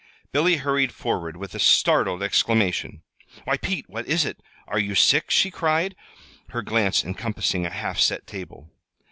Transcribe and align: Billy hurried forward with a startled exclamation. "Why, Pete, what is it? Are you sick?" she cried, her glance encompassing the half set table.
Billy 0.31 0.55
hurried 0.55 0.91
forward 0.91 1.37
with 1.37 1.53
a 1.53 1.59
startled 1.59 2.23
exclamation. 2.23 3.03
"Why, 3.43 3.57
Pete, 3.57 3.85
what 3.87 4.07
is 4.07 4.25
it? 4.25 4.41
Are 4.67 4.79
you 4.79 4.95
sick?" 4.95 5.29
she 5.29 5.51
cried, 5.51 5.95
her 6.49 6.63
glance 6.63 7.03
encompassing 7.05 7.61
the 7.61 7.69
half 7.69 7.99
set 7.99 8.25
table. 8.25 8.71